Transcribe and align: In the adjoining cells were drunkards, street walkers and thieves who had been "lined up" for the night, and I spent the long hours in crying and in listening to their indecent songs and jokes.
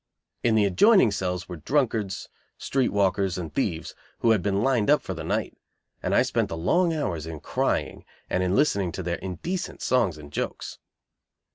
In 0.41 0.55
the 0.55 0.65
adjoining 0.65 1.11
cells 1.11 1.47
were 1.47 1.57
drunkards, 1.57 2.27
street 2.57 2.87
walkers 2.89 3.37
and 3.37 3.53
thieves 3.53 3.93
who 4.21 4.31
had 4.31 4.41
been 4.41 4.63
"lined 4.63 4.89
up" 4.89 5.03
for 5.03 5.13
the 5.13 5.23
night, 5.23 5.55
and 6.01 6.15
I 6.15 6.23
spent 6.23 6.49
the 6.49 6.57
long 6.57 6.91
hours 6.91 7.27
in 7.27 7.39
crying 7.39 8.03
and 8.27 8.41
in 8.41 8.55
listening 8.55 8.91
to 8.93 9.03
their 9.03 9.17
indecent 9.17 9.79
songs 9.83 10.17
and 10.17 10.31
jokes. 10.33 10.79